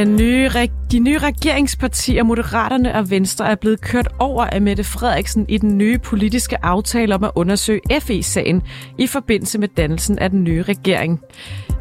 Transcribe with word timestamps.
Den 0.00 0.16
nye, 0.16 0.50
de 0.92 0.98
nye 0.98 1.18
regeringspartier, 1.18 2.22
Moderaterne 2.22 2.94
og 2.94 3.10
Venstre, 3.10 3.50
er 3.50 3.54
blevet 3.54 3.80
kørt 3.80 4.08
over 4.18 4.44
af 4.44 4.62
Mette 4.62 4.84
Frederiksen 4.84 5.46
i 5.48 5.58
den 5.58 5.78
nye 5.78 5.98
politiske 5.98 6.64
aftale 6.64 7.14
om 7.14 7.24
at 7.24 7.30
undersøge 7.34 7.80
FE-sagen 8.00 8.62
i 8.98 9.06
forbindelse 9.06 9.58
med 9.58 9.68
dannelsen 9.68 10.18
af 10.18 10.30
den 10.30 10.44
nye 10.44 10.62
regering. 10.62 11.20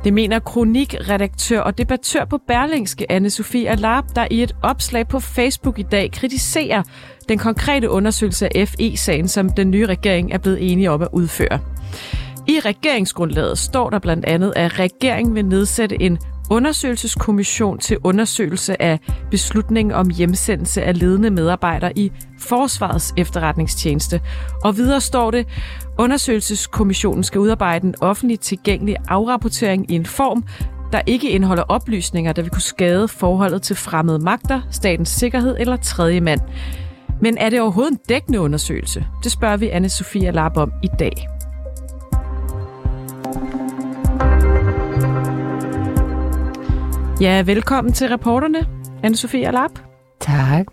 Det 0.04 0.14
mener 0.14 0.40
kronikredaktør 0.40 1.62
og 1.62 1.78
debattør 1.78 2.26
på 2.26 2.38
Berlingske 2.48 3.12
anne 3.12 3.30
Sofie 3.30 3.70
Alarp, 3.70 4.06
der 4.16 4.28
i 4.32 4.44
et 4.44 4.56
opslag 4.62 5.08
på 5.08 5.20
Facebook 5.20 5.80
i 5.80 5.86
dag 5.92 6.12
kritiserer 6.12 6.84
den 7.30 7.38
konkrete 7.38 7.90
undersøgelse 7.90 8.58
af 8.58 8.68
FE-sagen, 8.68 9.28
som 9.28 9.50
den 9.50 9.72
nye 9.72 9.86
regering 9.86 10.32
er 10.32 10.38
blevet 10.38 10.72
enige 10.72 10.92
om 10.92 11.02
at 11.02 11.10
udføre. 11.14 11.60
I 12.48 12.60
regeringsgrundlaget 12.60 13.58
står 13.58 13.90
der 13.90 14.00
blandt 14.00 14.26
andet, 14.26 14.54
at 14.56 14.80
regeringen 14.80 15.36
vil 15.36 15.46
nedsætte 15.46 16.02
en 16.02 16.20
undersøgelseskommission 16.50 17.80
til 17.80 17.98
undersøgelse 18.04 18.82
af 18.82 19.00
beslutningen 19.32 19.94
om 19.94 20.10
hjemsendelse 20.10 20.84
af 20.84 21.00
ledende 21.00 21.30
medarbejdere 21.30 21.98
i 21.98 22.12
Forsvarets 22.40 23.14
efterretningstjeneste. 23.18 24.22
Og 24.64 24.78
videre 24.78 25.02
står 25.02 25.32
det, 25.32 25.48
undersøgelseskommissionen 25.98 27.24
skal 27.24 27.40
udarbejde 27.40 27.88
en 27.88 27.96
offentlig 28.02 28.40
tilgængelig 28.40 28.96
afrapportering 29.08 29.92
i 29.92 29.96
en 29.96 30.06
form, 30.06 30.44
der 30.92 31.02
ikke 31.06 31.30
indeholder 31.30 31.64
oplysninger, 31.64 32.34
der 32.34 32.42
vil 32.42 32.52
kunne 32.52 32.62
skade 32.62 33.08
forholdet 33.08 33.62
til 33.62 33.76
fremmede 33.76 34.20
magter, 34.20 34.62
statens 34.72 35.10
sikkerhed 35.10 35.56
eller 35.60 35.78
tredje 35.78 36.22
mand. 36.22 36.40
Men 37.22 37.38
er 37.38 37.50
det 37.50 37.62
overhovedet 37.62 37.92
en 37.92 38.00
dækkende 38.10 38.40
undersøgelse? 38.40 39.06
Det 39.24 39.32
spørger 39.32 39.58
vi 39.58 39.70
anne 39.70 39.90
Sofia 39.90 40.32
Larp 40.32 40.58
om 40.58 40.72
i 40.84 40.88
dag. 41.00 41.39
Ja, 47.22 47.42
velkommen 47.42 47.94
til 47.94 48.08
reporterne, 48.08 48.60
Anne-Sophie 49.06 49.52
Lap. 49.52 49.72
Tak. 50.20 50.66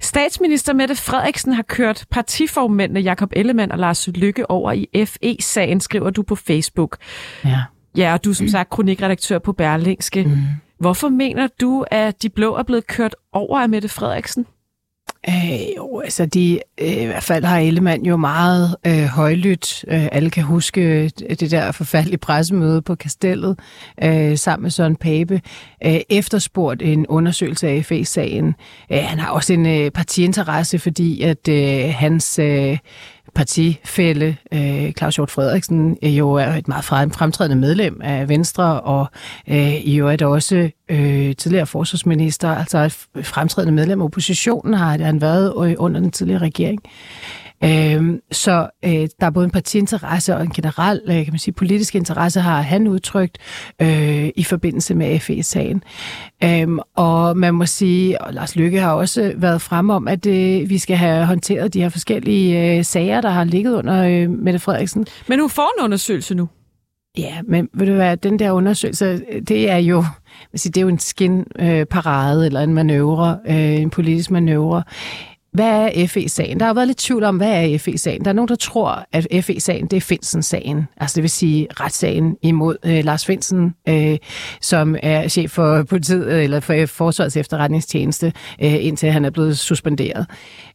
Statsminister 0.00 0.72
Mette 0.72 0.96
Frederiksen 0.96 1.52
har 1.52 1.62
kørt 1.62 2.04
partiformændene 2.10 3.00
Jakob 3.00 3.32
Ellemann 3.36 3.72
og 3.72 3.78
Lars 3.78 4.08
Lykke 4.08 4.50
over 4.50 4.72
i 4.72 5.06
FE-sagen, 5.06 5.80
skriver 5.80 6.10
du 6.10 6.22
på 6.22 6.34
Facebook. 6.36 6.96
Ja. 7.44 7.62
Ja, 7.96 8.12
og 8.12 8.24
du 8.24 8.30
er 8.30 8.34
som 8.34 8.48
sagt 8.48 8.70
kronikredaktør 8.70 9.38
på 9.38 9.52
Berlingske. 9.52 10.24
Mm. 10.24 10.36
Hvorfor 10.78 11.08
mener 11.08 11.48
du, 11.60 11.84
at 11.90 12.22
de 12.22 12.28
blå 12.28 12.56
er 12.56 12.62
blevet 12.62 12.86
kørt 12.86 13.16
over 13.32 13.60
af 13.60 13.68
Mette 13.68 13.88
Frederiksen? 13.88 14.46
Øh, 15.28 15.76
jo, 15.76 16.00
altså 16.00 16.26
de, 16.26 16.60
øh, 16.80 17.02
i 17.02 17.04
hvert 17.04 17.22
fald 17.22 17.44
har 17.44 17.58
Ellemann 17.58 18.06
jo 18.06 18.16
meget 18.16 18.76
øh, 18.86 19.04
højlydt. 19.04 19.84
Øh, 19.88 20.08
alle 20.12 20.30
kan 20.30 20.42
huske 20.42 20.80
øh, 20.80 21.10
det 21.40 21.50
der 21.50 21.72
forfærdelige 21.72 22.18
pressemøde 22.18 22.82
på 22.82 22.94
Kastellet 22.94 23.58
øh, 24.02 24.38
sammen 24.38 24.62
med 24.62 24.70
Søren 24.70 24.96
Pape. 24.96 25.40
Øh, 25.84 26.00
efterspurgt 26.10 26.82
en 26.82 27.06
undersøgelse 27.06 27.68
af 27.68 27.84
FE-sagen. 27.84 28.54
Øh, 28.92 28.98
han 28.98 29.18
har 29.18 29.30
også 29.30 29.52
en 29.52 29.66
øh, 29.66 29.90
partiinteresse, 29.90 30.78
fordi 30.78 31.22
at 31.22 31.48
øh, 31.48 31.94
hans... 31.94 32.38
Øh, 32.38 32.78
partifælde 33.34 34.36
øh, 34.52 34.92
Claus 34.92 35.16
Hjort 35.16 35.30
Frederiksen 35.30 35.98
øh, 36.02 36.18
jo 36.18 36.32
er 36.32 36.46
et 36.46 36.68
meget 36.68 36.84
fremtrædende 36.84 37.56
medlem 37.56 38.00
af 38.04 38.28
Venstre, 38.28 38.80
og 38.80 39.06
øh, 39.48 39.74
i 39.74 39.96
øvrigt 39.96 40.22
også 40.22 40.70
øh, 40.88 41.36
tidligere 41.36 41.66
forsvarsminister, 41.66 42.48
altså 42.48 42.78
et 42.78 43.26
fremtrædende 43.26 43.74
medlem 43.74 44.00
af 44.00 44.04
oppositionen 44.04 44.74
har 44.74 44.98
han 44.98 45.20
været 45.20 45.68
øh, 45.68 45.74
under 45.78 46.00
den 46.00 46.10
tidligere 46.10 46.40
regering. 46.40 46.80
Øhm, 47.64 48.20
så 48.32 48.68
øh, 48.84 48.90
der 48.90 49.26
er 49.26 49.30
både 49.30 49.44
en 49.44 49.50
partiinteresse 49.50 50.36
og 50.36 50.42
en 50.42 50.50
generel 50.50 51.00
øh, 51.08 51.14
kan 51.14 51.32
man 51.32 51.38
sige, 51.38 51.54
politisk 51.54 51.94
interesse, 51.94 52.40
har 52.40 52.60
han 52.60 52.88
udtrykt 52.88 53.38
øh, 53.82 54.28
i 54.36 54.44
forbindelse 54.44 54.94
med 54.94 55.20
FE-sagen. 55.20 55.84
Øhm, 56.44 56.78
og 56.96 57.36
man 57.36 57.54
må 57.54 57.66
sige, 57.66 58.22
og 58.22 58.34
Lars 58.34 58.56
Lykke 58.56 58.80
har 58.80 58.92
også 58.92 59.32
været 59.36 59.62
frem 59.62 59.90
om, 59.90 60.08
at 60.08 60.26
øh, 60.26 60.70
vi 60.70 60.78
skal 60.78 60.96
have 60.96 61.26
håndteret 61.26 61.74
de 61.74 61.82
her 61.82 61.88
forskellige 61.88 62.76
øh, 62.76 62.84
sager, 62.84 63.20
der 63.20 63.30
har 63.30 63.44
ligget 63.44 63.74
under 63.74 64.04
øh, 64.04 64.30
Mette 64.30 64.58
Frederiksen. 64.58 65.06
Men 65.28 65.40
hun 65.40 65.50
får 65.50 65.70
en 65.78 65.84
undersøgelse 65.84 66.34
nu. 66.34 66.48
Ja, 67.18 67.34
men 67.44 67.68
ved 67.74 67.86
du 67.86 67.94
hvad, 67.94 68.16
den 68.16 68.38
der 68.38 68.52
undersøgelse, 68.52 69.22
det 69.48 69.70
er 69.70 69.76
jo, 69.76 70.04
det 70.52 70.76
er 70.76 70.80
jo 70.80 70.88
en 70.88 70.98
skinparade 70.98 72.40
øh, 72.40 72.46
eller 72.46 72.60
en 72.60 72.74
manøvre, 72.74 73.38
øh, 73.48 73.80
en 73.80 73.90
politisk 73.90 74.30
manøvre. 74.30 74.82
Hvad 75.52 75.90
er 75.94 76.06
FE-sagen? 76.06 76.60
Der 76.60 76.66
har 76.66 76.74
været 76.74 76.86
lidt 76.86 76.98
tvivl 76.98 77.24
om, 77.24 77.36
hvad 77.36 77.64
er 77.64 77.78
FE-sagen? 77.78 78.24
Der 78.24 78.28
er 78.30 78.34
nogen, 78.34 78.48
der 78.48 78.54
tror, 78.56 79.06
at 79.12 79.26
FE-sagen, 79.44 79.86
det 79.86 79.96
er 79.96 80.00
Finsen-sagen. 80.00 80.84
Altså 80.96 81.14
det 81.14 81.22
vil 81.22 81.30
sige 81.30 81.66
retssagen 81.80 82.36
imod 82.42 82.76
øh, 82.84 83.04
Lars 83.04 83.26
Finsen, 83.26 83.74
øh, 83.88 84.18
som 84.60 84.96
er 85.02 85.28
chef 85.28 85.50
for 85.50 85.82
politiet, 85.82 86.26
øh, 86.26 86.44
eller 86.44 86.60
for 86.60 86.86
Forsvarets 86.86 87.36
efterretningstjeneste, 87.36 88.32
øh, 88.62 88.84
indtil 88.86 89.10
han 89.10 89.24
er 89.24 89.30
blevet 89.30 89.58
suspenderet. 89.58 90.26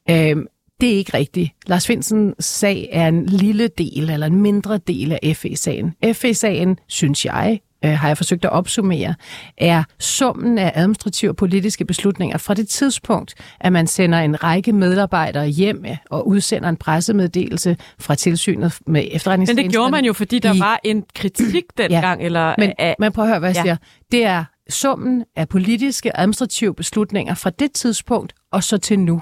Øh, 0.09 0.35
det 0.81 0.93
er 0.93 0.97
ikke 0.97 1.17
rigtigt. 1.17 1.51
Lars 1.67 1.87
Finsens 1.87 2.45
sag 2.45 2.89
er 2.91 3.07
en 3.07 3.25
lille 3.25 3.67
del, 3.67 4.09
eller 4.09 4.27
en 4.27 4.41
mindre 4.41 4.77
del 4.77 5.11
af 5.11 5.35
FE-sagen. 5.37 5.93
FE-sagen, 6.13 6.77
synes 6.87 7.25
jeg, 7.25 7.59
øh, 7.85 7.91
har 7.91 8.07
jeg 8.07 8.17
forsøgt 8.17 8.45
at 8.45 8.51
opsummere, 8.51 9.15
er 9.57 9.83
summen 9.99 10.57
af 10.57 10.71
administrative 10.75 11.31
og 11.31 11.35
politiske 11.35 11.85
beslutninger 11.85 12.37
fra 12.37 12.53
det 12.53 12.69
tidspunkt, 12.69 13.33
at 13.59 13.73
man 13.73 13.87
sender 13.87 14.19
en 14.19 14.43
række 14.43 14.73
medarbejdere 14.73 15.47
hjem 15.47 15.85
og 16.09 16.27
udsender 16.27 16.69
en 16.69 16.77
pressemeddelelse 16.77 17.77
fra 17.99 18.15
tilsynet 18.15 18.77
med 18.87 19.07
efterretningstjenesten. 19.11 19.55
Men 19.55 19.65
det 19.65 19.71
gjorde 19.71 19.91
man 19.91 20.05
jo, 20.05 20.13
fordi 20.13 20.39
der 20.39 20.53
i... 20.53 20.59
var 20.59 20.79
en 20.83 21.03
kritik 21.15 21.63
dengang. 21.77 22.19
Ja, 22.19 22.25
eller, 22.25 22.55
men, 22.57 22.73
af... 22.79 22.95
men 22.99 23.11
prøv 23.11 23.25
at 23.25 23.29
høre, 23.29 23.39
hvad 23.39 23.49
jeg 23.49 23.55
ja. 23.55 23.61
siger. 23.61 23.75
Det 24.11 24.25
er 24.25 24.45
summen 24.69 25.23
af 25.35 25.49
politiske 25.49 26.11
og 26.15 26.21
administrative 26.21 26.75
beslutninger 26.75 27.35
fra 27.35 27.49
det 27.49 27.71
tidspunkt 27.71 28.33
og 28.51 28.63
så 28.63 28.77
til 28.77 28.99
nu. 28.99 29.21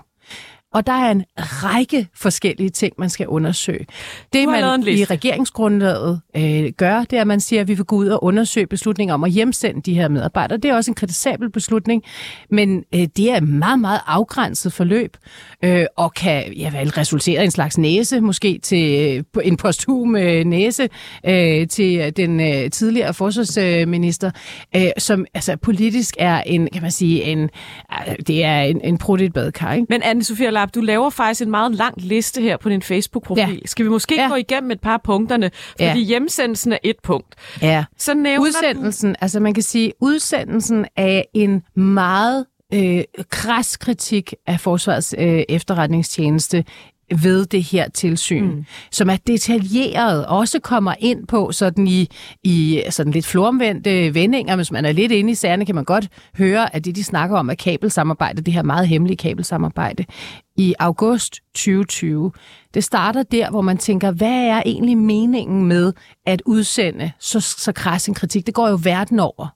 Og 0.75 0.87
der 0.87 0.93
er 0.93 1.11
en 1.11 1.23
række 1.37 2.07
forskellige 2.15 2.69
ting, 2.69 2.93
man 2.97 3.09
skal 3.09 3.27
undersøge. 3.27 3.85
Det, 4.33 4.47
man 4.47 4.83
i 4.87 5.03
regeringsgrundlaget 5.03 6.21
øh, 6.37 6.71
gør, 6.77 6.99
det 6.99 7.13
er, 7.13 7.21
at 7.21 7.27
man 7.27 7.39
siger, 7.39 7.61
at 7.61 7.67
vi 7.67 7.73
vil 7.73 7.85
gå 7.85 7.95
ud 7.95 8.07
og 8.07 8.23
undersøge 8.23 8.67
beslutninger 8.67 9.13
om 9.13 9.23
at 9.23 9.31
hjemsende 9.31 9.81
de 9.81 9.93
her 9.93 10.07
medarbejdere. 10.07 10.57
Det 10.57 10.71
er 10.71 10.75
også 10.75 10.91
en 10.91 10.95
kritisabel 10.95 11.49
beslutning, 11.49 12.03
men 12.51 12.83
øh, 12.95 13.07
det 13.17 13.31
er 13.31 13.37
et 13.37 13.43
meget, 13.43 13.79
meget 13.79 13.99
afgrænset 14.07 14.73
forløb, 14.73 15.17
øh, 15.63 15.85
og 15.97 16.13
kan 16.13 16.53
ja, 16.53 16.79
vel 16.79 16.89
resultere 16.89 17.41
i 17.41 17.45
en 17.45 17.51
slags 17.51 17.77
næse, 17.77 18.21
måske 18.21 18.59
til 18.63 19.17
øh, 19.35 19.43
en 19.43 19.57
posthum 19.57 20.15
øh, 20.15 20.43
næse 20.45 20.89
øh, 21.25 21.67
til 21.67 22.13
den 22.17 22.39
øh, 22.39 22.69
tidligere 22.71 23.13
forsvarsminister, 23.13 24.31
øh, 24.75 24.81
som 24.97 25.25
altså 25.33 25.57
politisk 25.57 26.15
er 26.19 26.41
en, 26.41 26.67
kan 26.73 26.81
man 26.81 26.91
sige, 26.91 27.23
en, 27.23 27.39
øh, 27.39 28.15
det 28.27 28.43
er 28.43 28.61
en, 28.61 28.81
en 28.83 28.97
prut 28.97 29.33
badkar. 29.33 29.73
Ikke? 29.73 29.87
Men 29.89 30.03
Anne-Sophie 30.03 30.49
Lab, 30.65 30.75
du 30.75 30.81
laver 30.81 31.09
faktisk 31.09 31.41
en 31.41 31.51
meget 31.51 31.75
lang 31.75 31.93
liste 31.97 32.41
her 32.41 32.57
på 32.57 32.69
din 32.69 32.81
Facebook-profil. 32.81 33.53
Ja. 33.53 33.65
Skal 33.65 33.85
vi 33.85 33.89
måske 33.89 34.15
ja. 34.15 34.27
gå 34.27 34.35
igennem 34.35 34.71
et 34.71 34.81
par 34.81 35.01
punkterne? 35.03 35.51
Fordi 35.71 35.83
ja. 35.85 35.95
hjemsendelsen 35.95 36.71
er 36.71 36.77
et 36.83 36.95
punkt. 37.03 37.35
Ja. 37.61 37.85
Så 37.97 38.13
nævner 38.13 38.41
udsendelsen, 38.41 39.09
du... 39.09 39.15
altså 39.21 39.39
man 39.39 39.53
kan 39.53 39.63
sige, 39.63 39.93
udsendelsen 40.01 40.85
er 40.95 41.21
en 41.33 41.63
meget 41.75 42.45
øh, 42.73 43.03
kras 43.29 43.77
kritik 43.77 44.33
af 44.47 44.59
Forsvarets 44.59 45.15
øh, 45.17 45.43
efterretningstjeneste 45.49 46.63
ved 47.21 47.45
det 47.45 47.63
her 47.63 47.89
tilsyn, 47.89 48.45
mm. 48.45 48.65
som 48.91 49.09
er 49.09 49.17
detaljeret, 49.27 50.25
også 50.25 50.59
kommer 50.59 50.93
ind 50.99 51.27
på 51.27 51.51
sådan 51.51 51.87
i, 51.87 52.07
i 52.43 52.83
sådan 52.89 53.11
lidt 53.11 53.25
floromvendte 53.25 54.13
vendinger. 54.13 54.55
Hvis 54.55 54.71
man 54.71 54.85
er 54.85 54.91
lidt 54.91 55.11
inde 55.11 55.31
i 55.31 55.35
sagerne, 55.35 55.65
kan 55.65 55.75
man 55.75 55.83
godt 55.83 56.07
høre, 56.37 56.75
at 56.75 56.85
det, 56.85 56.95
de 56.95 57.03
snakker 57.03 57.37
om, 57.37 57.49
er 57.49 57.53
kabelsamarbejde, 57.53 58.41
det 58.41 58.53
her 58.53 58.63
meget 58.63 58.87
hemmelige 58.87 59.17
kabelsamarbejde, 59.17 60.05
i 60.57 60.75
august 60.79 61.33
2020. 61.53 62.31
Det 62.73 62.83
starter 62.83 63.23
der, 63.23 63.49
hvor 63.49 63.61
man 63.61 63.77
tænker, 63.77 64.11
hvad 64.11 64.47
er 64.47 64.61
egentlig 64.65 64.97
meningen 64.97 65.65
med 65.65 65.93
at 66.25 66.41
udsende 66.45 67.11
så, 67.19 67.39
så 67.39 67.71
kras 67.71 68.07
en 68.07 68.13
kritik? 68.13 68.45
Det 68.45 68.53
går 68.53 68.69
jo 68.69 68.79
verden 68.83 69.19
over. 69.19 69.47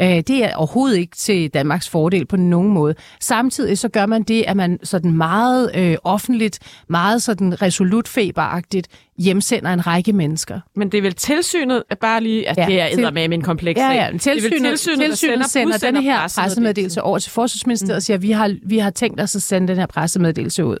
Øh, 0.00 0.08
det 0.08 0.44
er 0.44 0.54
overhovedet 0.56 0.98
ikke 0.98 1.16
til 1.16 1.48
Danmarks 1.48 1.88
fordel 1.88 2.26
på 2.26 2.36
nogen 2.36 2.72
måde. 2.72 2.94
Samtidig 3.20 3.78
så 3.78 3.88
gør 3.88 4.06
man 4.06 4.22
det, 4.22 4.44
at 4.46 4.56
man 4.56 4.78
sådan 4.82 5.12
meget 5.12 5.70
øh, 5.74 5.96
offentligt, 6.04 6.58
meget 6.88 7.22
sådan 7.22 7.62
resolut 7.62 8.08
feberagtigt 8.08 8.88
hjemsender 9.18 9.72
en 9.72 9.86
række 9.86 10.12
mennesker. 10.12 10.60
Men 10.76 10.92
det 10.92 10.98
er 10.98 11.02
vel 11.02 11.14
tilsynet, 11.14 11.82
bare 12.00 12.20
lige, 12.20 12.48
at 12.48 12.56
ja, 12.56 12.66
det 12.66 12.80
er 12.80 12.88
til, 12.88 13.14
med 13.14 13.28
min 13.28 13.42
kompleks 13.42 13.78
Ja, 13.78 13.90
ja. 13.90 14.10
Tilsynet, 14.18 14.52
det 14.52 14.66
er 14.66 14.70
tilsynet, 14.70 14.98
tilsynet 14.98 15.18
sender, 15.18 15.46
sender 15.46 15.78
denne 15.78 16.02
her 16.02 16.32
pressemeddelelse 16.36 17.02
over 17.02 17.18
til 17.18 17.32
Forsvarsministeriet 17.32 17.94
mm. 17.94 17.96
og 17.96 18.02
siger, 18.02 18.16
at 18.16 18.22
vi 18.22 18.30
har, 18.30 18.56
vi 18.62 18.78
har 18.78 18.90
tænkt 18.90 19.20
os 19.20 19.36
at 19.36 19.42
sende 19.42 19.68
den 19.68 19.76
her 19.76 19.86
pressemeddelelse 19.86 20.64
ud. 20.64 20.76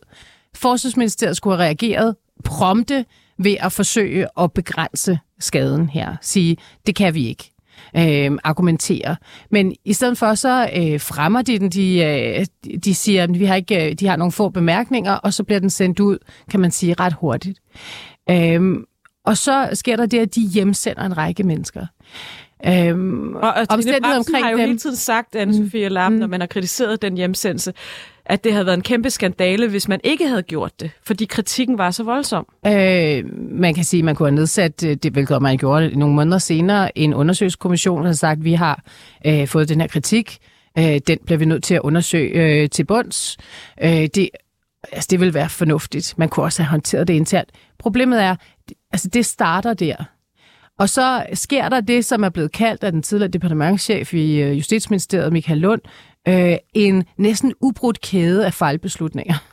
Forsvarsministeriet 0.54 1.36
skulle 1.36 1.56
have 1.56 1.64
reageret 1.64 2.16
prompte 2.44 3.04
ved 3.38 3.56
at 3.60 3.72
forsøge 3.72 4.26
at 4.40 4.52
begrænse 4.52 5.18
skaden 5.40 5.88
her. 5.88 6.16
Sige, 6.20 6.56
det 6.86 6.96
kan 6.96 7.14
vi 7.14 7.28
ikke 7.28 7.52
øh, 7.96 8.38
argumentere. 8.44 9.16
Men 9.50 9.74
i 9.84 9.92
stedet 9.92 10.18
for 10.18 10.34
så 10.34 10.70
øh, 10.76 11.00
fremmer 11.00 11.42
de 11.42 11.58
den, 11.58 11.70
de, 11.70 11.98
øh, 12.04 12.46
de 12.84 12.94
siger, 12.94 13.22
at 13.22 13.40
vi 13.40 13.44
har 13.44 13.54
ikke, 13.54 13.86
øh, 13.86 13.92
de 13.92 14.06
har 14.06 14.16
nogle 14.16 14.32
få 14.32 14.48
bemærkninger, 14.48 15.12
og 15.12 15.34
så 15.34 15.44
bliver 15.44 15.60
den 15.60 15.70
sendt 15.70 16.00
ud, 16.00 16.18
kan 16.50 16.60
man 16.60 16.70
sige, 16.70 16.94
ret 17.00 17.12
hurtigt. 17.12 17.58
Øh, 18.30 18.76
og 19.24 19.36
så 19.36 19.70
sker 19.72 19.96
der 19.96 20.06
det, 20.06 20.18
at 20.18 20.34
de 20.34 20.40
hjemsender 20.40 21.02
en 21.02 21.16
række 21.16 21.42
mennesker. 21.42 21.86
Øhm, 22.66 23.34
og, 23.34 23.54
og 23.54 23.66
omstændigheder 23.68 24.18
omkring 24.18 24.44
har 24.44 24.50
jo 24.50 24.56
dem. 24.56 24.66
hele 24.66 24.78
tiden 24.78 24.96
sagt, 24.96 25.36
Anne-Sophie 25.36 25.88
Lapp, 25.88 26.12
mm. 26.12 26.18
når 26.18 26.26
man 26.26 26.40
har 26.40 26.46
kritiseret 26.46 27.02
den 27.02 27.16
hjemsendelse, 27.16 27.72
at 28.28 28.44
det 28.44 28.52
havde 28.52 28.66
været 28.66 28.76
en 28.76 28.82
kæmpe 28.82 29.10
skandale, 29.10 29.68
hvis 29.68 29.88
man 29.88 30.00
ikke 30.04 30.28
havde 30.28 30.42
gjort 30.42 30.80
det, 30.80 30.90
fordi 31.02 31.24
kritikken 31.24 31.78
var 31.78 31.90
så 31.90 32.02
voldsom. 32.02 32.46
Øh, 32.66 33.24
man 33.50 33.74
kan 33.74 33.84
sige, 33.84 33.98
at 33.98 34.04
man 34.04 34.14
kunne 34.14 34.28
have 34.28 34.34
nedsat, 34.34 34.84
øh, 34.84 34.96
det 34.96 35.12
hvilket 35.12 35.42
man 35.42 35.58
gjorde 35.58 35.98
nogle 35.98 36.14
måneder 36.14 36.38
senere, 36.38 36.98
en 36.98 37.14
undersøgelseskommission, 37.14 38.00
der 38.00 38.06
har 38.06 38.12
sagt, 38.12 38.38
at 38.38 38.44
vi 38.44 38.52
har 38.52 38.82
øh, 39.26 39.48
fået 39.48 39.68
den 39.68 39.80
her 39.80 39.88
kritik, 39.88 40.38
øh, 40.78 41.00
den 41.06 41.18
bliver 41.26 41.38
vi 41.38 41.44
nødt 41.44 41.64
til 41.64 41.74
at 41.74 41.80
undersøge 41.80 42.30
øh, 42.30 42.70
til 42.70 42.84
bunds. 42.84 43.36
Øh, 43.82 43.90
det, 43.90 44.28
altså, 44.92 45.08
det 45.10 45.20
vil 45.20 45.34
være 45.34 45.48
fornuftigt. 45.48 46.14
Man 46.16 46.28
kunne 46.28 46.44
også 46.44 46.62
have 46.62 46.70
håndteret 46.70 47.08
det 47.08 47.14
internt. 47.14 47.48
Problemet 47.78 48.22
er, 48.22 48.36
altså 48.92 49.08
det 49.08 49.26
starter 49.26 49.74
der. 49.74 49.96
Og 50.78 50.88
så 50.88 51.26
sker 51.32 51.68
der 51.68 51.80
det, 51.80 52.04
som 52.04 52.22
er 52.22 52.28
blevet 52.28 52.52
kaldt 52.52 52.84
af 52.84 52.92
den 52.92 53.02
tidligere 53.02 53.30
departementschef 53.30 54.14
i 54.14 54.42
øh, 54.42 54.56
Justitsministeriet, 54.56 55.32
Michael 55.32 55.58
Lund, 55.58 55.80
øh, 56.28 56.56
en 56.74 57.04
næsten 57.16 57.54
ubrudt 57.60 58.00
kæde 58.00 58.46
af 58.46 58.54
fejlbeslutninger. 58.54 59.34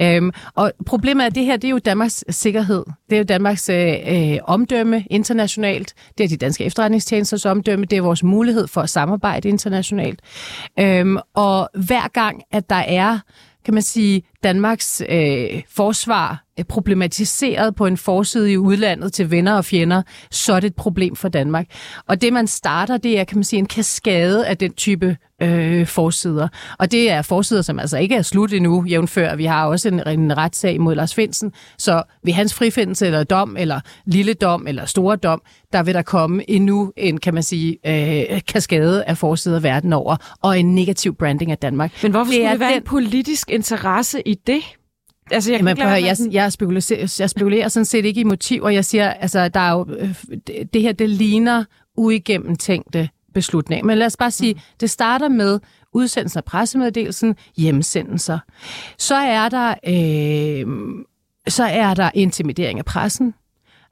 Øhm, 0.00 0.32
og 0.54 0.72
problemet 0.86 1.22
er, 1.22 1.26
at 1.26 1.34
det 1.34 1.44
her 1.44 1.56
det 1.56 1.68
er 1.68 1.70
jo 1.70 1.78
Danmarks 1.78 2.24
sikkerhed. 2.28 2.84
Det 3.10 3.16
er 3.16 3.18
jo 3.18 3.24
Danmarks 3.24 3.68
øh, 3.68 3.94
øh, 4.06 4.38
omdømme 4.44 5.04
internationalt. 5.10 5.94
Det 6.18 6.24
er 6.24 6.28
de 6.28 6.36
danske 6.36 6.64
efterretningstjenesters 6.64 7.46
omdømme. 7.46 7.84
Det 7.84 7.98
er 7.98 8.02
vores 8.02 8.22
mulighed 8.22 8.68
for 8.68 8.80
at 8.80 8.90
samarbejde 8.90 9.48
internationalt. 9.48 10.20
Øhm, 10.80 11.18
og 11.34 11.70
hver 11.74 12.08
gang, 12.08 12.42
at 12.50 12.70
der 12.70 12.76
er 12.76 13.18
kan 13.64 13.74
man 13.74 13.82
sige, 13.82 14.22
Danmarks 14.42 15.02
øh, 15.08 15.62
forsvar 15.68 16.44
problematiseret 16.64 17.74
på 17.74 17.86
en 17.86 17.96
forside 17.96 18.52
i 18.52 18.56
udlandet 18.56 19.12
til 19.12 19.30
venner 19.30 19.54
og 19.54 19.64
fjender, 19.64 20.02
så 20.30 20.52
er 20.52 20.60
det 20.60 20.66
et 20.66 20.76
problem 20.76 21.16
for 21.16 21.28
Danmark. 21.28 21.66
Og 22.06 22.20
det, 22.20 22.32
man 22.32 22.46
starter, 22.46 22.96
det 22.96 23.20
er, 23.20 23.24
kan 23.24 23.36
man 23.36 23.44
sige, 23.44 23.58
en 23.58 23.66
kaskade 23.66 24.46
af 24.46 24.56
den 24.56 24.72
type 24.72 25.16
øh, 25.42 25.86
forsider. 25.86 26.48
Og 26.78 26.92
det 26.92 27.10
er 27.10 27.22
forsider, 27.22 27.62
som 27.62 27.78
altså 27.78 27.98
ikke 27.98 28.14
er 28.14 28.22
slut 28.22 28.52
endnu, 28.52 28.84
jævnfør. 28.84 29.36
Vi 29.36 29.44
har 29.44 29.66
også 29.66 29.88
en, 29.88 30.08
en 30.08 30.36
retssag 30.36 30.80
mod 30.80 30.94
Lars 30.94 31.14
Finsen, 31.14 31.52
så 31.78 32.02
ved 32.24 32.32
hans 32.32 32.54
frifindelse 32.54 33.06
eller 33.06 33.24
dom, 33.24 33.56
eller 33.58 33.80
lille 34.06 34.34
dom, 34.34 34.66
eller 34.66 34.84
store 34.84 35.16
dom, 35.16 35.42
der 35.72 35.82
vil 35.82 35.94
der 35.94 36.02
komme 36.02 36.50
endnu 36.50 36.92
en, 36.96 37.18
kan 37.18 37.34
man 37.34 37.42
sige, 37.42 37.78
øh, 37.86 38.40
kaskade 38.48 39.04
af 39.04 39.18
forsider 39.18 39.60
verden 39.60 39.92
over, 39.92 40.16
og 40.42 40.58
en 40.58 40.74
negativ 40.74 41.14
branding 41.14 41.50
af 41.50 41.58
Danmark. 41.58 42.02
Men 42.02 42.10
hvorfor 42.10 42.24
det 42.24 42.34
skulle 42.34 42.50
det 42.50 42.60
være 42.60 42.70
den... 42.70 42.78
en 42.78 42.84
politisk 42.84 43.50
interesse 43.50 44.28
i 44.28 44.34
det? 44.34 44.62
Altså, 45.30 45.52
jeg, 45.52 45.58
Jamen, 45.58 45.76
prøv, 45.76 45.88
jeg, 45.88 46.16
jeg, 46.30 46.52
spekulerer, 46.52 47.16
jeg 47.18 47.30
spekulerer 47.30 47.68
sådan 47.68 47.84
set 47.84 48.04
ikke 48.04 48.20
i 48.20 48.24
motiver. 48.24 48.68
Jeg 48.68 48.84
siger, 48.84 49.10
altså, 49.10 49.48
der 49.48 49.60
er 49.60 49.72
jo, 49.72 49.86
øh, 49.98 50.14
det 50.72 50.82
her, 50.82 50.92
det 50.92 51.10
ligner 51.10 51.64
uigennemtænkte 51.96 53.08
beslutninger. 53.34 53.86
Men 53.86 53.98
lad 53.98 54.06
os 54.06 54.16
bare 54.16 54.30
sige, 54.30 54.54
mm. 54.54 54.60
det 54.80 54.90
starter 54.90 55.28
med 55.28 55.60
udsendelsen 55.92 56.38
af 56.38 56.44
pressemeddelelsen, 56.44 57.36
hjemsendelser. 57.56 58.38
Så 58.98 59.14
er 59.14 59.48
der, 59.48 59.74
øh, 59.86 60.66
så 61.48 61.64
er 61.64 61.94
der 61.94 62.10
intimidering 62.14 62.78
af 62.78 62.84
pressen. 62.84 63.34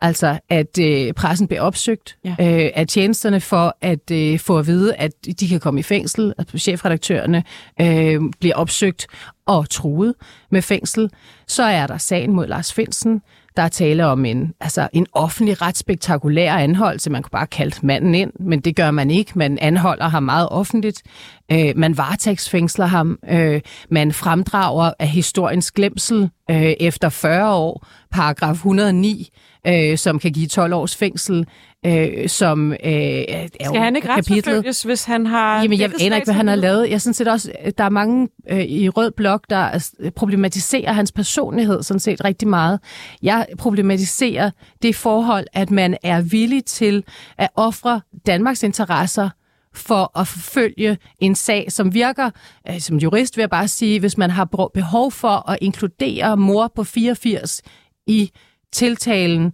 Altså, 0.06 0.38
at 0.48 0.78
øh, 0.80 1.12
pressen 1.12 1.48
bliver 1.48 1.62
opsøgt 1.62 2.16
ja. 2.24 2.30
øh, 2.30 2.70
af 2.74 2.86
tjenesterne 2.86 3.40
for 3.40 3.76
at 3.80 4.10
øh, 4.10 4.38
få 4.38 4.58
at 4.58 4.66
vide, 4.66 4.94
at 4.94 5.12
de 5.40 5.48
kan 5.48 5.60
komme 5.60 5.80
i 5.80 5.82
fængsel, 5.82 6.34
at 6.38 6.48
chefredaktørerne 6.58 7.44
øh, 7.80 8.20
bliver 8.40 8.54
opsøgt 8.54 9.06
og 9.46 9.70
truet 9.70 10.14
med 10.50 10.62
fængsel. 10.62 11.10
Så 11.46 11.62
er 11.62 11.86
der 11.86 11.98
sagen 11.98 12.32
mod 12.32 12.46
Lars 12.46 12.72
Finsen. 12.72 13.22
Der 13.56 13.62
er 13.62 13.68
tale 13.68 14.06
om 14.06 14.24
en, 14.24 14.52
altså 14.60 14.88
en 14.92 15.06
offentlig 15.12 15.62
ret 15.62 15.76
spektakulær 15.76 16.54
anholdelse. 16.54 17.10
Man 17.10 17.22
kunne 17.22 17.30
bare 17.30 17.46
kalde 17.46 17.86
manden 17.86 18.14
ind, 18.14 18.32
men 18.40 18.60
det 18.60 18.76
gør 18.76 18.90
man 18.90 19.10
ikke. 19.10 19.32
Man 19.34 19.58
anholder 19.58 20.08
ham 20.08 20.22
meget 20.22 20.48
offentligt. 20.50 21.02
Øh, 21.52 21.72
man 21.76 21.96
varetægtsfængsler 21.96 22.86
ham. 22.86 23.18
Øh, 23.30 23.60
man 23.90 24.12
fremdrager 24.12 24.92
af 24.98 25.08
historiens 25.08 25.72
glemsel 25.72 26.30
øh, 26.50 26.74
efter 26.80 27.08
40 27.08 27.54
år. 27.54 27.86
Paragraf 28.10 28.54
109 28.54 29.30
øh, 29.66 29.98
som 29.98 30.18
kan 30.18 30.32
give 30.32 30.46
12 30.46 30.74
års 30.74 30.96
fængsel, 30.96 31.46
øh, 31.86 32.28
som 32.28 32.72
øh, 32.72 32.78
er 32.84 33.48
Skal 33.64 33.80
han 33.80 33.96
ikke 33.96 34.08
retsforfølges, 34.08 34.82
hvis 34.82 35.04
han 35.04 35.26
har... 35.26 35.62
Jamen, 35.62 35.80
jeg 35.80 35.90
aner 36.00 36.16
ikke, 36.16 36.26
hvad 36.26 36.34
han 36.34 36.48
har 36.48 36.56
lavet. 36.56 36.90
Jeg 36.90 37.00
synes 37.00 37.20
også, 37.20 37.52
der 37.78 37.84
er 37.84 37.88
mange 37.88 38.28
øh, 38.50 38.60
i 38.60 38.88
Rød 38.88 39.10
Blok, 39.10 39.44
der 39.50 39.90
problematiserer 40.16 40.92
hans 40.92 41.12
personlighed 41.12 41.82
sådan 41.82 42.00
set 42.00 42.24
rigtig 42.24 42.48
meget. 42.48 42.80
Jeg 43.22 43.46
problematiserer 43.58 44.50
det 44.82 44.96
forhold, 44.96 45.46
at 45.52 45.70
man 45.70 45.96
er 46.02 46.20
villig 46.20 46.64
til 46.64 47.04
at 47.38 47.48
ofre 47.54 48.00
Danmarks 48.26 48.62
interesser 48.62 49.28
for 49.78 50.18
at 50.18 50.28
forfølge 50.28 50.98
en 51.18 51.34
sag, 51.34 51.72
som 51.72 51.94
virker, 51.94 52.30
øh, 52.68 52.80
som 52.80 52.96
jurist 52.96 53.36
vil 53.36 53.42
jeg 53.42 53.50
bare 53.50 53.68
sige, 53.68 54.00
hvis 54.00 54.18
man 54.18 54.30
har 54.30 54.44
behov 54.74 55.12
for 55.12 55.50
at 55.50 55.58
inkludere 55.60 56.36
mor 56.36 56.72
på 56.74 56.84
84 56.84 57.62
i 58.06 58.30
tiltalen 58.72 59.46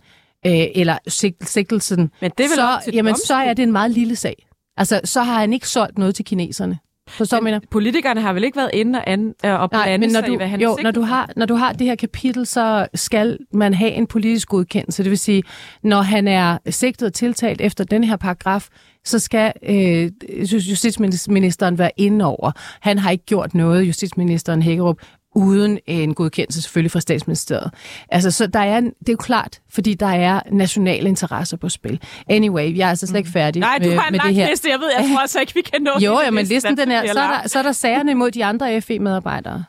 øh, 0.46 0.66
eller 0.74 0.98
sigtelsen, 1.46 2.10
Men 2.20 2.30
det 2.38 2.50
så, 2.50 2.90
jamen, 2.92 3.16
så 3.16 3.34
er 3.34 3.54
det 3.54 3.62
en 3.62 3.72
meget 3.72 3.90
lille 3.90 4.16
sag. 4.16 4.46
Altså, 4.76 5.00
så 5.04 5.22
har 5.22 5.40
han 5.40 5.52
ikke 5.52 5.68
solgt 5.68 5.98
noget 5.98 6.14
til 6.14 6.24
kineserne. 6.24 6.78
Forstår 7.12 7.40
men 7.40 7.60
politikerne 7.70 8.20
har 8.20 8.32
vel 8.32 8.44
ikke 8.44 8.56
været 8.56 8.70
inde 8.72 8.98
og, 8.98 9.10
an, 9.10 9.34
øh, 9.44 9.60
og 9.60 9.68
Nej, 9.72 9.96
men 9.96 10.10
når 10.10 10.20
du, 10.20 10.36
hvad 10.36 10.46
han 10.46 10.60
jo, 10.60 10.78
når 10.82 10.90
du, 10.90 11.00
har, 11.00 11.30
når 11.36 11.46
du 11.46 11.54
har 11.54 11.72
det 11.72 11.86
her 11.86 11.94
kapitel, 11.94 12.46
så 12.46 12.86
skal 12.94 13.38
man 13.52 13.74
have 13.74 13.90
en 13.90 14.06
politisk 14.06 14.48
godkendelse. 14.48 15.02
Det 15.02 15.10
vil 15.10 15.18
sige, 15.18 15.42
når 15.82 16.02
han 16.02 16.28
er 16.28 16.58
sigtet 16.70 17.06
og 17.06 17.14
tiltalt 17.14 17.60
efter 17.60 17.84
den 17.84 18.04
her 18.04 18.16
paragraf, 18.16 18.68
så 19.04 19.18
skal 19.18 19.52
øh, 19.68 20.10
justitsministeren 20.52 21.78
være 21.78 21.90
inde 21.96 22.24
over. 22.24 22.52
Han 22.80 22.98
har 22.98 23.10
ikke 23.10 23.24
gjort 23.24 23.54
noget, 23.54 23.82
justitsministeren 23.82 24.62
Hækkerup, 24.62 24.96
uden 25.34 25.78
en 25.86 26.14
godkendelse 26.14 26.62
selvfølgelig 26.62 26.90
fra 26.90 27.00
statsministeriet. 27.00 27.70
Altså, 28.08 28.30
så 28.30 28.46
der 28.46 28.60
er, 28.60 28.80
det 28.80 29.08
er 29.08 29.12
jo 29.12 29.16
klart, 29.16 29.60
fordi 29.70 29.94
der 29.94 30.06
er 30.06 30.40
nationale 30.50 31.08
interesser 31.08 31.56
på 31.56 31.68
spil. 31.68 32.00
Anyway, 32.28 32.76
jeg 32.76 32.84
er 32.84 32.90
altså 32.90 33.06
slet 33.06 33.18
ikke 33.18 33.28
mm. 33.28 33.32
færdig 33.32 33.60
Nej, 33.60 33.78
med, 33.78 33.90
du 33.90 33.98
har 33.98 34.08
en 34.08 34.12
med 34.12 34.20
det 34.20 34.34
her. 34.34 34.50
liste, 34.50 34.68
jeg 34.68 34.78
ved, 34.78 34.88
jeg 34.98 35.08
tror 35.10 35.20
altså 35.20 35.40
ikke, 35.40 35.54
vi 35.54 35.60
kan 35.60 35.82
nå 35.82 35.90
Jo, 36.06 36.20
ja, 36.20 36.30
men 36.30 36.46
listen 36.46 36.76
den 36.76 36.90
er, 36.90 37.12
så 37.12 37.20
er, 37.20 37.40
der, 37.40 37.48
så 37.48 37.58
er 37.58 37.62
der 37.62 37.72
sagerne 37.72 38.10
imod 38.10 38.30
de 38.30 38.44
andre 38.44 38.80
FE-medarbejdere. 38.80 39.64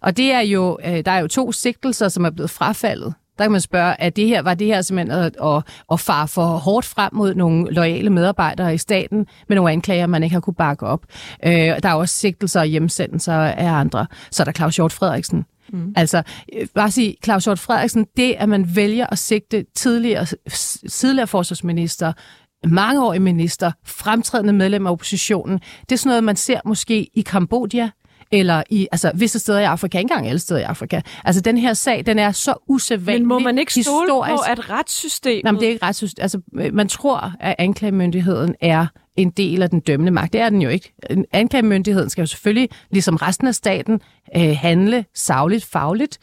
Og 0.00 0.16
det 0.16 0.32
er 0.32 0.40
jo, 0.40 0.78
øh, 0.84 1.04
der 1.04 1.10
er 1.10 1.18
jo 1.18 1.26
to 1.26 1.52
sigtelser, 1.52 2.08
som 2.08 2.24
er 2.24 2.30
blevet 2.30 2.50
frafaldet. 2.50 3.14
Der 3.38 3.44
kan 3.44 3.52
man 3.52 3.60
spørge, 3.60 4.00
at 4.00 4.16
det 4.16 4.26
her, 4.26 4.42
var 4.42 4.54
det 4.54 4.66
her 4.66 4.82
simpelthen 4.82 5.18
at, 5.18 5.36
at, 5.42 5.62
at 5.92 6.00
fare 6.00 6.28
for 6.28 6.46
hårdt 6.46 6.86
frem 6.86 7.14
mod 7.14 7.34
nogle 7.34 7.72
loyale 7.72 8.10
medarbejdere 8.10 8.74
i 8.74 8.78
staten 8.78 9.26
med 9.48 9.56
nogle 9.56 9.72
anklager, 9.72 10.06
man 10.06 10.22
ikke 10.22 10.34
har 10.34 10.40
kunne 10.40 10.54
bakke 10.54 10.86
op. 10.86 11.00
Øh, 11.46 11.52
der 11.52 11.88
er 11.88 11.94
også 11.94 12.14
sigtelser 12.14 12.60
og 12.60 12.66
hjemsendelser 12.66 13.34
af 13.34 13.72
andre. 13.72 14.06
Så 14.30 14.42
er 14.42 14.44
der 14.44 14.52
Claus 14.52 14.76
Hjort 14.76 14.92
Frederiksen. 14.92 15.44
Mm. 15.72 15.92
Altså, 15.96 16.22
øh, 16.54 16.66
bare 16.74 16.90
sige, 16.90 17.16
Claus 17.24 17.44
Hjort 17.44 17.58
Frederiksen, 17.58 18.06
det 18.16 18.34
at 18.38 18.48
man 18.48 18.76
vælger 18.76 19.06
at 19.06 19.18
sigte 19.18 19.64
tidligere, 19.74 20.26
tidligere 20.90 21.26
forsvarsminister, 21.26 22.12
mangeårig 22.66 23.22
minister, 23.22 23.72
fremtrædende 23.86 24.52
medlem 24.52 24.86
af 24.86 24.90
oppositionen, 24.90 25.58
det 25.80 25.92
er 25.92 25.96
sådan 25.96 26.10
noget, 26.10 26.24
man 26.24 26.36
ser 26.36 26.60
måske 26.64 27.10
i 27.14 27.20
Kambodja, 27.20 27.90
eller 28.32 28.62
i 28.70 28.88
altså, 28.92 29.10
visse 29.14 29.38
steder 29.38 29.60
i 29.60 29.64
Afrika, 29.64 29.98
ikke 29.98 30.04
engang 30.04 30.28
alle 30.28 30.38
steder 30.38 30.60
i 30.60 30.62
Afrika. 30.62 31.00
Altså, 31.24 31.40
den 31.40 31.58
her 31.58 31.74
sag, 31.74 32.06
den 32.06 32.18
er 32.18 32.32
så 32.32 32.54
usædvanlig 32.66 33.22
Men 33.22 33.28
må 33.28 33.38
man 33.38 33.58
ikke 33.58 33.72
stole 33.72 34.06
historisk. 34.06 34.30
på, 34.30 34.52
at 34.52 34.70
retssystemet... 34.70 35.44
Nej, 35.44 35.52
men 35.52 35.60
det 35.60 35.66
er 35.66 35.70
ikke 35.70 35.86
retssystemet. 35.86 36.22
Altså, 36.22 36.40
man 36.72 36.88
tror, 36.88 37.32
at 37.40 37.54
anklagemyndigheden 37.58 38.54
er 38.60 38.86
en 39.16 39.30
del 39.30 39.62
af 39.62 39.70
den 39.70 39.80
dømmende 39.80 40.12
magt. 40.12 40.32
Det 40.32 40.40
er 40.40 40.50
den 40.50 40.62
jo 40.62 40.68
ikke. 40.68 40.94
Anklagemyndigheden 41.32 42.10
skal 42.10 42.22
jo 42.22 42.26
selvfølgelig, 42.26 42.68
ligesom 42.90 43.16
resten 43.16 43.46
af 43.46 43.54
staten, 43.54 44.00
øh, 44.36 44.56
handle 44.56 45.04
savligt, 45.14 45.64
fagligt, 45.64 46.18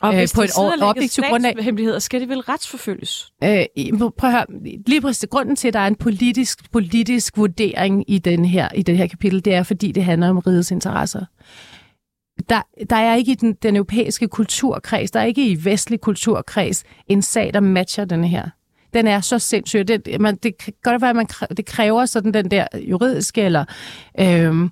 og 0.00 0.22
øh, 0.22 0.28
på 0.34 0.42
et 0.42 0.50
objektivt 0.82 1.26
grundlag. 1.26 1.54
hemmeligheder, 1.60 1.98
skal 1.98 2.20
det 2.20 2.28
vel 2.28 2.40
retsforfølges? 2.40 3.32
Øh, 3.44 3.64
prøv 3.98 4.30
at 4.30 4.32
høre, 4.32 4.46
lige 4.86 5.00
præcis 5.00 5.28
grunden 5.30 5.56
til, 5.56 5.68
at 5.68 5.74
der 5.74 5.80
er 5.80 5.86
en 5.86 5.94
politisk, 5.94 6.72
politisk 6.72 7.36
vurdering 7.36 8.04
i, 8.10 8.18
den 8.18 8.44
her, 8.44 8.68
i 8.74 8.82
det 8.82 8.96
her 8.96 9.06
kapitel, 9.06 9.44
det 9.44 9.54
er, 9.54 9.62
fordi 9.62 9.92
det 9.92 10.04
handler 10.04 10.28
om 10.28 10.38
rigets 10.38 10.70
interesser. 10.70 11.24
Der, 12.48 12.62
der 12.90 12.96
er 12.96 13.14
ikke 13.14 13.32
i 13.32 13.34
den, 13.34 13.54
den 13.62 13.76
europæiske 13.76 14.28
kulturkreds, 14.28 15.10
der 15.10 15.20
er 15.20 15.24
ikke 15.24 15.46
i 15.46 15.64
vestlig 15.64 16.00
kulturkreds 16.00 16.84
en 17.06 17.22
sag, 17.22 17.54
der 17.54 17.60
matcher 17.60 18.04
den 18.04 18.24
her. 18.24 18.48
Den 18.94 19.06
er 19.06 19.20
så 19.20 19.38
sindssyg. 19.38 19.88
Det, 19.88 20.20
man, 20.20 20.36
det 20.36 20.58
kan 20.58 20.72
godt 20.82 21.02
være, 21.02 21.10
at 21.10 21.16
man, 21.16 21.26
det 21.56 21.66
kræver 21.66 22.06
sådan 22.06 22.34
den 22.34 22.50
der 22.50 22.66
juridiske 22.74 23.42
eller... 23.42 23.64
Øh, 24.20 24.70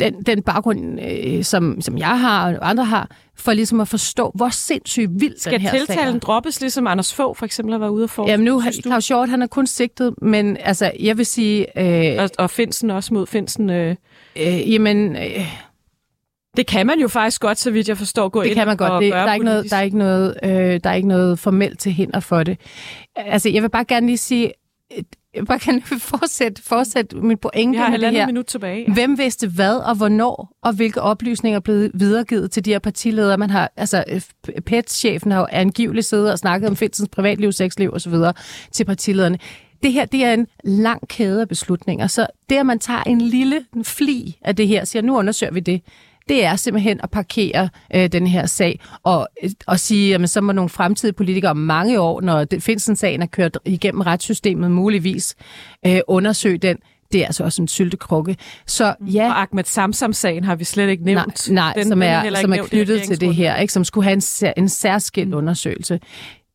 den, 0.00 0.22
den 0.22 0.42
baggrund, 0.42 1.00
øh, 1.00 1.44
som, 1.44 1.80
som 1.80 1.98
jeg 1.98 2.20
har 2.20 2.56
og 2.56 2.68
andre 2.70 2.84
har, 2.84 3.10
for 3.36 3.52
ligesom 3.52 3.80
at 3.80 3.88
forstå, 3.88 4.32
hvor 4.34 4.48
sindssygt 4.48 5.10
vild 5.20 5.38
Skal 5.38 5.52
den 5.52 5.60
her 5.60 5.68
Skal 5.68 5.86
tiltalen 5.86 6.18
droppes, 6.18 6.60
ligesom 6.60 6.86
Anders 6.86 7.14
Fogh 7.14 7.36
for 7.36 7.44
eksempel 7.46 7.72
har 7.72 7.78
været 7.78 7.90
ude 7.90 8.08
for? 8.08 8.28
Jamen 8.28 8.44
nu, 8.44 8.62
Claus 8.82 9.08
Hjort, 9.08 9.28
han 9.28 9.42
er 9.42 9.46
kun 9.46 9.66
sigtet, 9.66 10.14
men 10.22 10.56
altså, 10.56 10.92
jeg 11.00 11.18
vil 11.18 11.26
sige... 11.26 11.80
Øh, 11.80 12.22
og, 12.22 12.30
og 12.38 12.50
Finsen 12.50 12.90
også 12.90 13.14
mod 13.14 13.26
Finsen? 13.26 13.70
Øh, 13.70 13.96
øh, 14.36 14.72
jamen... 14.72 15.16
Øh, 15.16 15.46
det 16.56 16.66
kan 16.66 16.86
man 16.86 16.98
jo 16.98 17.08
faktisk 17.08 17.40
godt, 17.40 17.58
så 17.58 17.70
vidt 17.70 17.88
jeg 17.88 17.98
forstår, 17.98 18.28
gå 18.28 18.42
det 18.42 18.48
ind 18.48 18.54
kan 18.54 18.66
man 18.66 18.76
godt. 18.76 19.02
det, 19.02 19.12
der, 19.12 19.18
er 19.18 19.34
ikke 19.34 19.44
noget, 19.44 19.70
der, 19.70 19.76
er 19.76 19.82
ikke 19.82 19.98
noget, 19.98 20.34
øh, 20.42 20.80
der 20.84 20.90
er 20.90 20.94
ikke 20.94 21.08
noget 21.08 21.38
formelt 21.38 21.78
til 21.78 21.92
hinder 21.92 22.20
for 22.20 22.42
det. 22.42 22.58
Altså, 23.16 23.48
jeg 23.48 23.62
vil 23.62 23.68
bare 23.68 23.84
gerne 23.84 24.06
lige 24.06 24.18
sige, 24.18 24.52
bare 25.48 25.58
kan 25.58 25.82
fortsætte, 25.82 26.62
fortsætte 26.62 27.16
min 27.16 27.38
pointe 27.38 27.70
Vi 27.70 27.76
har 27.76 27.90
med 27.90 27.98
det 27.98 28.10
her. 28.12 28.26
minut 28.26 28.46
tilbage. 28.46 28.84
Ja. 28.88 28.92
Hvem 28.92 29.18
vidste 29.18 29.48
hvad 29.48 29.76
og 29.76 29.96
hvornår, 29.96 30.58
og 30.62 30.72
hvilke 30.72 31.02
oplysninger 31.02 31.56
er 31.58 31.60
blevet 31.60 31.90
videregivet 31.94 32.50
til 32.50 32.64
de 32.64 32.70
her 32.70 32.78
partiledere? 32.78 33.38
Man 33.38 33.50
har, 33.50 33.72
altså, 33.76 34.04
øh, 34.08 34.20
PET-chefen 34.66 35.32
har 35.32 35.40
jo 35.40 35.46
angiveligt 35.50 36.06
siddet 36.06 36.32
og 36.32 36.38
snakket 36.38 36.70
om 36.70 36.76
Finsens 36.76 37.08
privatliv, 37.08 37.52
sexliv 37.52 37.92
osv. 37.92 38.14
til 38.72 38.84
partilederne. 38.84 39.38
Det 39.82 39.92
her, 39.92 40.04
det 40.04 40.24
er 40.24 40.32
en 40.34 40.46
lang 40.64 41.08
kæde 41.08 41.40
af 41.40 41.48
beslutninger, 41.48 42.06
så 42.06 42.26
det, 42.50 42.56
at 42.56 42.66
man 42.66 42.78
tager 42.78 43.02
en 43.02 43.20
lille 43.20 43.64
fli 43.82 44.38
af 44.42 44.56
det 44.56 44.68
her, 44.68 44.84
siger, 44.84 45.02
nu 45.02 45.18
undersøger 45.18 45.52
vi 45.52 45.60
det, 45.60 45.82
det 46.30 46.44
er 46.44 46.56
simpelthen 46.56 47.00
at 47.02 47.10
parkere 47.10 47.68
øh, 47.94 48.12
den 48.12 48.26
her 48.26 48.46
sag 48.46 48.80
og, 49.02 49.28
øh, 49.44 49.50
og 49.66 49.80
sige, 49.80 50.14
at 50.14 50.30
så 50.30 50.40
må 50.40 50.52
nogle 50.52 50.68
fremtidige 50.68 51.12
politikere 51.14 51.50
om 51.50 51.56
mange 51.56 52.00
år, 52.00 52.20
når 52.20 52.44
det- 52.44 52.62
Finsen-sagen 52.62 53.22
er 53.22 53.26
kørt 53.26 53.58
igennem 53.64 54.00
retssystemet 54.00 54.70
muligvis, 54.70 55.34
øh, 55.86 56.00
undersøge 56.08 56.58
den. 56.58 56.76
Det 57.12 57.22
er 57.22 57.26
altså 57.26 57.44
også 57.44 57.62
en 57.62 57.68
syltekrukke. 57.68 58.36
Så 58.66 58.94
ja, 59.00 59.30
Og 59.30 59.40
Ahmed 59.42 59.64
Samsam-sagen 59.64 60.44
har 60.44 60.56
vi 60.56 60.64
slet 60.64 60.88
ikke 60.88 61.04
nævnt. 61.04 61.50
Nej, 61.50 61.54
nej 61.64 61.72
Den- 61.76 61.88
som 61.88 62.00
den 62.00 62.08
er, 62.08 62.40
som 62.40 62.52
er 62.52 62.62
knyttet 62.62 63.02
til 63.02 63.20
det 63.20 63.34
her, 63.34 63.56
ikke? 63.56 63.72
som 63.72 63.84
skulle 63.84 64.04
have 64.04 64.12
en, 64.14 64.20
sær, 64.20 64.52
en 64.56 64.68
særskilt 64.68 65.28
mm. 65.28 65.34
undersøgelse. 65.34 66.00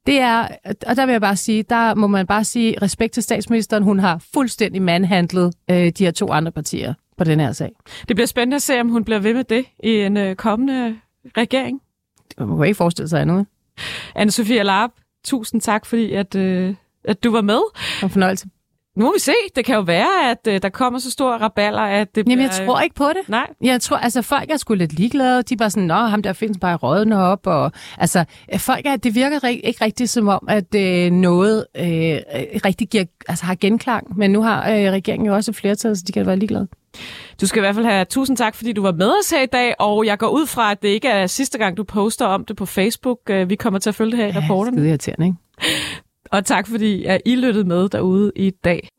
Det 0.05 0.19
er, 0.19 0.47
og 0.87 0.95
der 0.95 1.05
vil 1.05 1.11
jeg 1.11 1.21
bare 1.21 1.35
sige, 1.35 1.63
der 1.69 1.95
må 1.95 2.07
man 2.07 2.27
bare 2.27 2.43
sige 2.43 2.75
respekt 2.81 3.13
til 3.13 3.23
statsministeren. 3.23 3.83
Hun 3.83 3.99
har 3.99 4.21
fuldstændig 4.33 4.81
mandhandlet 4.81 5.53
øh, 5.71 5.77
de 5.97 6.03
her 6.03 6.11
to 6.11 6.31
andre 6.31 6.51
partier 6.51 6.93
på 7.17 7.23
den 7.23 7.39
her 7.39 7.51
sag. 7.51 7.71
Det 8.07 8.15
bliver 8.15 8.27
spændende 8.27 8.55
at 8.55 8.61
se, 8.61 8.79
om 8.79 8.89
hun 8.89 9.03
bliver 9.03 9.19
ved 9.19 9.33
med 9.33 9.43
det 9.43 9.65
i 9.83 9.89
en 9.89 10.17
øh, 10.17 10.35
kommende 10.35 10.99
regering. 11.37 11.81
Man 12.37 12.57
kan 12.57 12.65
ikke 12.65 12.75
forestille 12.77 13.09
sig 13.09 13.21
andet. 13.21 13.45
Anne-Sophie 14.17 14.61
Larp, 14.61 14.91
tusind 15.25 15.61
tak, 15.61 15.85
fordi 15.85 16.13
at, 16.13 16.35
øh, 16.35 16.75
at 17.03 17.23
du 17.23 17.31
var 17.31 17.41
med. 17.41 17.59
En 18.03 18.09
fornøjelse. 18.09 18.47
Nu 18.95 19.05
må 19.05 19.13
vi 19.13 19.19
se. 19.19 19.31
Det 19.55 19.65
kan 19.65 19.75
jo 19.75 19.81
være, 19.81 20.31
at 20.31 20.47
øh, 20.47 20.61
der 20.61 20.69
kommer 20.69 20.99
så 20.99 21.11
stor 21.11 21.31
raballer, 21.31 21.81
at 21.81 22.15
det 22.15 22.23
Jamen, 22.27 22.37
bliver... 22.37 22.49
jeg 22.57 22.65
tror 22.67 22.79
ikke 22.79 22.95
på 22.95 23.07
det. 23.09 23.29
Nej, 23.29 23.47
Jeg 23.61 23.81
tror, 23.81 23.97
altså 23.97 24.21
folk 24.21 24.49
er 24.51 24.57
sgu 24.57 24.73
lidt 24.73 24.93
ligeglade. 24.93 25.43
De 25.43 25.53
er 25.53 25.57
bare 25.57 25.69
sådan, 25.69 25.87
nå, 25.87 25.93
ham 25.95 26.21
der 26.21 26.33
findes 26.33 26.57
bare 26.61 26.75
rådne 26.75 27.17
op. 27.17 27.47
Og, 27.47 27.71
altså, 27.97 28.25
folk 28.57 28.85
er, 28.85 28.95
det 28.95 29.15
virker 29.15 29.43
rig- 29.43 29.61
ikke 29.63 29.85
rigtigt 29.85 30.09
som 30.09 30.27
om, 30.27 30.45
at 30.49 30.75
øh, 30.75 31.11
noget 31.11 31.65
øh, 31.77 31.83
rigtig 32.65 32.87
giver, 32.89 33.05
altså, 33.27 33.45
har 33.45 33.55
genklang. 33.55 34.17
Men 34.17 34.31
nu 34.31 34.41
har 34.41 34.61
øh, 34.71 34.91
regeringen 34.91 35.27
jo 35.27 35.35
også 35.35 35.51
et 35.51 35.55
flertal, 35.55 35.95
så 35.97 36.03
de 36.07 36.11
kan 36.11 36.25
være 36.25 36.35
ligeglade. 36.37 36.67
du 37.41 37.47
skal 37.47 37.59
i 37.59 37.61
hvert 37.61 37.75
fald 37.75 37.85
have 37.85 38.05
tusind 38.05 38.37
tak, 38.37 38.55
fordi 38.55 38.73
du 38.73 38.81
var 38.81 38.91
med 38.91 39.11
os 39.21 39.29
her 39.29 39.41
i 39.41 39.45
dag, 39.45 39.73
og 39.79 40.05
jeg 40.05 40.17
går 40.17 40.27
ud 40.27 40.45
fra, 40.45 40.71
at 40.71 40.81
det 40.81 40.87
ikke 40.89 41.07
er 41.07 41.27
sidste 41.27 41.57
gang, 41.57 41.77
du 41.77 41.83
poster 41.83 42.25
om 42.25 42.45
det 42.45 42.55
på 42.55 42.65
Facebook. 42.65 43.19
Øh, 43.29 43.49
Vi 43.49 43.55
kommer 43.55 43.79
til 43.79 43.89
at 43.89 43.95
følge 43.95 44.11
det 44.11 44.19
her 44.19 44.27
i 44.27 44.31
rapporterne. 44.31 44.77
Skide 44.77 44.89
irriterende, 44.89 45.25
ikke? 45.25 45.37
Og 46.31 46.45
tak, 46.45 46.67
fordi 46.67 47.05
at 47.05 47.21
I 47.25 47.35
lyttede 47.35 47.67
med 47.67 47.89
derude 47.89 48.31
i 48.35 48.51
dag. 48.63 48.89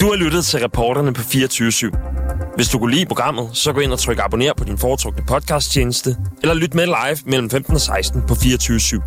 Du 0.00 0.06
har 0.06 0.14
lyttet 0.24 0.44
til 0.44 0.60
reporterne 0.60 1.12
på 1.12 1.22
24 1.22 1.68
/7. 1.68 1.90
Hvis 2.56 2.68
du 2.68 2.78
kunne 2.78 2.94
lide 2.94 3.06
programmet, 3.06 3.48
så 3.52 3.72
gå 3.72 3.80
ind 3.80 3.92
og 3.92 3.98
tryk 3.98 4.18
abonner 4.18 4.54
på 4.54 4.64
din 4.64 4.78
foretrukne 4.78 5.24
podcasttjeneste, 5.28 6.16
eller 6.42 6.54
lyt 6.54 6.74
med 6.74 6.86
live 6.86 7.18
mellem 7.26 7.50
15 7.50 7.74
og 7.74 7.80
16 7.80 8.22
på 8.28 8.34
24 8.34 8.76
/7. 8.76 9.02